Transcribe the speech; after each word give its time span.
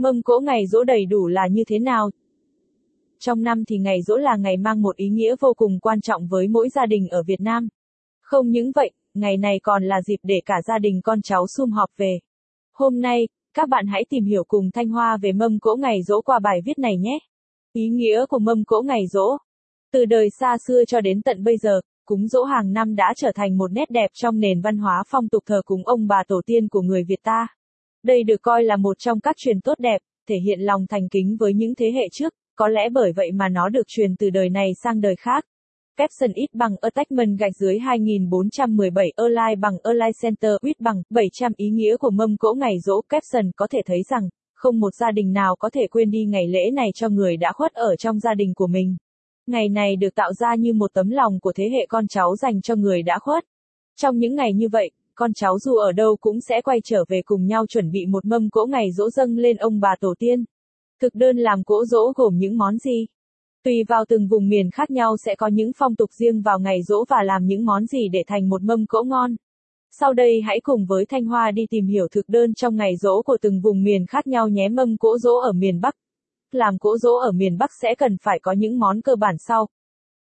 Mâm 0.00 0.22
cỗ 0.22 0.40
ngày 0.40 0.66
dỗ 0.66 0.84
đầy 0.84 1.06
đủ 1.06 1.26
là 1.26 1.46
như 1.50 1.62
thế 1.68 1.78
nào? 1.78 2.10
Trong 3.18 3.42
năm 3.42 3.64
thì 3.64 3.78
ngày 3.78 4.02
dỗ 4.02 4.16
là 4.16 4.36
ngày 4.36 4.56
mang 4.56 4.82
một 4.82 4.96
ý 4.96 5.08
nghĩa 5.08 5.34
vô 5.40 5.52
cùng 5.56 5.80
quan 5.80 6.00
trọng 6.00 6.26
với 6.26 6.48
mỗi 6.48 6.68
gia 6.68 6.86
đình 6.86 7.08
ở 7.08 7.22
Việt 7.22 7.40
Nam. 7.40 7.68
Không 8.20 8.50
những 8.50 8.72
vậy, 8.74 8.90
ngày 9.14 9.36
này 9.36 9.60
còn 9.62 9.84
là 9.84 10.02
dịp 10.02 10.16
để 10.22 10.40
cả 10.46 10.54
gia 10.66 10.78
đình 10.78 11.00
con 11.04 11.22
cháu 11.22 11.46
sum 11.56 11.70
họp 11.70 11.90
về. 11.96 12.18
Hôm 12.74 13.00
nay, 13.00 13.28
các 13.54 13.68
bạn 13.68 13.86
hãy 13.86 14.04
tìm 14.10 14.24
hiểu 14.24 14.44
cùng 14.48 14.70
Thanh 14.70 14.88
Hoa 14.88 15.16
về 15.22 15.32
mâm 15.32 15.58
cỗ 15.58 15.76
ngày 15.76 16.02
dỗ 16.06 16.20
qua 16.20 16.38
bài 16.38 16.60
viết 16.64 16.78
này 16.78 16.96
nhé. 16.96 17.18
Ý 17.72 17.88
nghĩa 17.88 18.26
của 18.26 18.38
mâm 18.38 18.64
cỗ 18.64 18.82
ngày 18.82 19.06
dỗ. 19.10 19.36
Từ 19.92 20.04
đời 20.04 20.28
xa 20.40 20.56
xưa 20.66 20.84
cho 20.84 21.00
đến 21.00 21.22
tận 21.22 21.44
bây 21.44 21.56
giờ, 21.56 21.80
cúng 22.04 22.28
dỗ 22.28 22.44
hàng 22.44 22.72
năm 22.72 22.96
đã 22.96 23.12
trở 23.16 23.32
thành 23.34 23.58
một 23.58 23.72
nét 23.72 23.90
đẹp 23.90 24.10
trong 24.14 24.38
nền 24.38 24.60
văn 24.60 24.78
hóa 24.78 25.02
phong 25.08 25.28
tục 25.28 25.42
thờ 25.46 25.62
cúng 25.64 25.82
ông 25.84 26.06
bà 26.06 26.22
tổ 26.28 26.40
tiên 26.46 26.68
của 26.68 26.82
người 26.82 27.04
Việt 27.04 27.22
ta. 27.22 27.46
Đây 28.04 28.24
được 28.24 28.42
coi 28.42 28.64
là 28.64 28.76
một 28.76 28.98
trong 28.98 29.20
các 29.20 29.36
truyền 29.36 29.60
tốt 29.60 29.74
đẹp, 29.78 30.00
thể 30.28 30.36
hiện 30.46 30.60
lòng 30.60 30.86
thành 30.86 31.08
kính 31.08 31.36
với 31.40 31.54
những 31.54 31.74
thế 31.74 31.92
hệ 31.92 32.08
trước, 32.12 32.34
có 32.56 32.68
lẽ 32.68 32.88
bởi 32.92 33.12
vậy 33.12 33.32
mà 33.32 33.48
nó 33.48 33.68
được 33.68 33.86
truyền 33.86 34.16
từ 34.16 34.30
đời 34.30 34.48
này 34.48 34.72
sang 34.82 35.00
đời 35.00 35.16
khác. 35.16 35.44
Capson 35.96 36.32
ít 36.34 36.46
bằng 36.54 36.76
attachment 36.80 37.38
gạch 37.38 37.52
dưới 37.56 37.78
2417 37.78 39.12
Align 39.16 39.60
bằng 39.60 39.74
Align 39.82 40.12
Center 40.22 40.52
ít 40.62 40.80
bằng 40.80 41.02
700 41.10 41.52
ý 41.56 41.70
nghĩa 41.70 41.96
của 41.96 42.10
mâm 42.10 42.36
cỗ 42.36 42.54
ngày 42.54 42.78
dỗ 42.84 43.00
Capson 43.08 43.50
có 43.56 43.66
thể 43.70 43.78
thấy 43.86 44.02
rằng, 44.10 44.28
không 44.54 44.80
một 44.80 44.94
gia 44.94 45.10
đình 45.10 45.32
nào 45.32 45.56
có 45.58 45.70
thể 45.70 45.86
quên 45.90 46.10
đi 46.10 46.24
ngày 46.24 46.48
lễ 46.48 46.70
này 46.70 46.88
cho 46.94 47.08
người 47.08 47.36
đã 47.36 47.52
khuất 47.52 47.72
ở 47.72 47.96
trong 47.96 48.18
gia 48.18 48.34
đình 48.34 48.54
của 48.54 48.66
mình. 48.66 48.96
Ngày 49.46 49.68
này 49.68 49.96
được 49.96 50.14
tạo 50.14 50.32
ra 50.32 50.54
như 50.54 50.72
một 50.72 50.92
tấm 50.92 51.10
lòng 51.10 51.40
của 51.40 51.52
thế 51.52 51.64
hệ 51.72 51.86
con 51.88 52.08
cháu 52.08 52.36
dành 52.36 52.60
cho 52.60 52.74
người 52.74 53.02
đã 53.02 53.18
khuất. 53.18 53.44
Trong 53.96 54.18
những 54.18 54.34
ngày 54.34 54.52
như 54.52 54.68
vậy, 54.72 54.90
con 55.20 55.32
cháu 55.32 55.58
dù 55.58 55.74
ở 55.74 55.92
đâu 55.92 56.16
cũng 56.20 56.40
sẽ 56.40 56.60
quay 56.62 56.78
trở 56.84 57.04
về 57.08 57.22
cùng 57.24 57.46
nhau 57.46 57.66
chuẩn 57.66 57.90
bị 57.90 58.06
một 58.06 58.24
mâm 58.24 58.50
cỗ 58.50 58.66
ngày 58.66 58.92
dỗ 58.92 59.10
dâng 59.10 59.36
lên 59.36 59.56
ông 59.56 59.80
bà 59.80 59.94
tổ 60.00 60.14
tiên. 60.18 60.44
Thực 61.00 61.14
đơn 61.14 61.36
làm 61.36 61.64
cỗ 61.64 61.84
dỗ 61.84 62.12
gồm 62.16 62.38
những 62.38 62.58
món 62.58 62.78
gì? 62.78 63.06
Tùy 63.64 63.84
vào 63.88 64.04
từng 64.08 64.28
vùng 64.28 64.48
miền 64.48 64.70
khác 64.70 64.90
nhau 64.90 65.16
sẽ 65.16 65.34
có 65.34 65.46
những 65.46 65.72
phong 65.76 65.96
tục 65.96 66.10
riêng 66.12 66.42
vào 66.42 66.58
ngày 66.58 66.82
dỗ 66.82 67.04
và 67.08 67.22
làm 67.22 67.46
những 67.46 67.64
món 67.64 67.86
gì 67.86 68.08
để 68.12 68.22
thành 68.26 68.48
một 68.48 68.62
mâm 68.62 68.86
cỗ 68.86 69.02
ngon. 69.02 69.36
Sau 69.90 70.12
đây 70.12 70.40
hãy 70.42 70.60
cùng 70.62 70.86
với 70.86 71.06
Thanh 71.06 71.24
Hoa 71.24 71.50
đi 71.50 71.66
tìm 71.70 71.86
hiểu 71.86 72.08
thực 72.08 72.28
đơn 72.28 72.54
trong 72.54 72.76
ngày 72.76 72.96
dỗ 72.96 73.22
của 73.22 73.36
từng 73.42 73.60
vùng 73.60 73.82
miền 73.82 74.06
khác 74.06 74.26
nhau 74.26 74.48
nhé 74.48 74.68
mâm 74.68 74.96
cỗ 74.96 75.18
dỗ 75.18 75.34
ở 75.34 75.52
miền 75.52 75.80
Bắc. 75.80 75.94
Làm 76.52 76.78
cỗ 76.78 76.98
dỗ 76.98 77.14
ở 77.16 77.32
miền 77.32 77.58
Bắc 77.58 77.70
sẽ 77.82 77.94
cần 77.98 78.16
phải 78.22 78.38
có 78.42 78.52
những 78.52 78.78
món 78.78 79.00
cơ 79.00 79.16
bản 79.16 79.34
sau. 79.38 79.68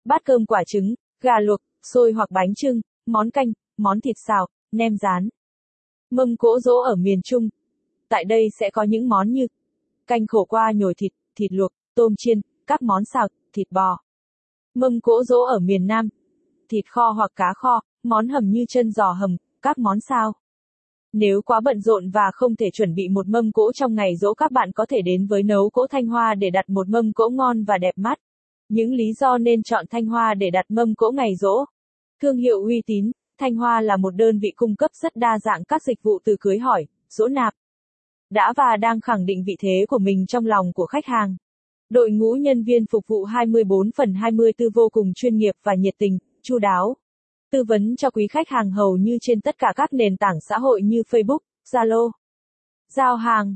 Bát 0.05 0.25
cơm 0.25 0.47
quả 0.47 0.64
trứng, 0.66 0.94
gà 1.22 1.41
luộc, 1.41 1.60
xôi 1.92 2.12
hoặc 2.12 2.31
bánh 2.31 2.55
trưng, 2.55 2.81
món 3.06 3.31
canh, 3.31 3.53
món 3.78 4.00
thịt 4.00 4.16
xào, 4.27 4.48
nem 4.77 4.96
rán. 4.96 5.28
Mâm 6.10 6.36
cỗ 6.36 6.60
dỗ 6.60 6.80
ở 6.80 6.96
miền 6.96 7.22
Trung. 7.22 7.48
Tại 8.08 8.24
đây 8.24 8.48
sẽ 8.60 8.70
có 8.70 8.82
những 8.82 9.08
món 9.08 9.32
như 9.32 9.46
canh 10.06 10.27
khổ 10.27 10.44
qua 10.44 10.72
nhồi 10.72 10.94
thịt, 10.94 11.12
thịt 11.36 11.52
luộc, 11.52 11.72
tôm 11.94 12.14
chiên, 12.19 12.41
các 12.66 12.82
món 12.82 13.04
xào, 13.04 13.28
thịt 13.52 13.66
bò. 13.70 13.98
Mâm 14.74 15.00
cỗ 15.00 15.24
dỗ 15.24 15.42
ở 15.42 15.58
miền 15.58 15.86
Nam. 15.86 16.08
Thịt 16.69 16.84
kho 16.88 17.10
hoặc 17.10 17.30
cá 17.36 17.52
kho, 17.56 17.80
món 18.02 18.28
hầm 18.28 18.50
như 18.50 18.64
chân 18.69 18.91
giò 18.91 19.12
hầm, 19.12 19.36
các 19.62 19.78
món 19.78 20.00
sao. 20.00 20.32
Nếu 21.12 21.42
quá 21.42 21.60
bận 21.60 21.80
rộn 21.80 22.10
và 22.10 22.30
không 22.32 22.56
thể 22.56 22.70
chuẩn 22.72 22.94
bị 22.94 23.08
một 23.08 23.28
mâm 23.28 23.52
cỗ 23.52 23.72
trong 23.72 23.94
ngày 23.94 24.16
dỗ 24.16 24.34
các 24.34 24.52
bạn 24.52 24.72
có 24.72 24.86
thể 24.86 25.02
đến 25.02 25.27
với 25.27 25.42
nấu 25.42 25.70
cỗ 25.70 25.86
Thanh 25.86 26.06
Hoa 26.06 26.34
để 26.34 26.50
đặt 26.50 26.69
một 26.69 26.88
mâm 26.88 27.12
cỗ 27.12 27.28
ngon 27.28 27.64
và 27.64 27.78
đẹp 27.78 27.94
mắt. 27.97 28.19
Những 28.69 28.94
lý 28.94 29.12
do 29.12 29.38
nên 29.38 29.62
chọn 29.62 29.86
Thanh 29.91 30.06
Hoa 30.06 30.34
để 30.34 30.50
đặt 30.50 30.66
mâm 30.69 30.94
cỗ 30.94 31.10
ngày 31.10 31.36
dỗ. 31.36 31.64
Thương 32.22 32.36
hiệu 32.36 32.64
uy 32.64 32.82
tín, 32.86 33.12
Thanh 33.39 33.55
Hoa 33.55 33.81
là 33.81 33.97
một 33.97 34.11
đơn 34.11 34.39
vị 34.39 34.53
cung 34.56 34.77
cấp 34.77 34.91
rất 34.95 35.17
đa 35.17 35.39
dạng 35.39 35.65
các 35.65 35.83
dịch 35.83 36.03
vụ 36.03 36.19
từ 36.25 36.37
cưới 36.41 36.59
hỏi, 36.59 36.87
dỗ 37.09 37.29
nạp. 37.29 37.55
Đã 38.31 38.53
và 38.56 38.77
đang 38.81 39.01
khẳng 39.01 39.27
định 39.27 39.45
vị 39.47 39.56
thế 39.61 39.84
của 39.89 39.98
mình 39.98 40.27
trong 40.27 40.47
lòng 40.47 40.73
của 40.73 40.87
khách 40.87 41.06
hàng. 41.06 41.37
Đội 41.91 42.11
ngũ 42.11 42.34
nhân 42.34 42.62
viên 42.62 42.87
phục 42.87 43.05
vụ 43.06 43.25
24 43.25 43.91
phần 43.97 44.15
24 44.15 44.69
vô 44.75 44.89
cùng 44.93 45.12
chuyên 45.15 45.37
nghiệp 45.37 45.55
và 45.62 45.75
nhiệt 45.75 45.95
tình, 45.98 46.19
chu 46.43 46.59
đáo. 46.59 46.97
Tư 47.51 47.65
vấn 47.69 47.97
cho 47.97 48.10
quý 48.10 48.27
khách 48.27 48.49
hàng 48.49 48.71
hầu 48.71 48.97
như 48.97 49.19
trên 49.21 49.41
tất 49.41 49.59
cả 49.59 49.72
các 49.77 49.93
nền 49.93 50.16
tảng 50.16 50.41
xã 50.41 50.59
hội 50.59 50.83
như 50.83 51.03
Facebook, 51.10 51.39
Zalo. 51.72 52.10
Giao 52.89 53.16
hàng, 53.16 53.55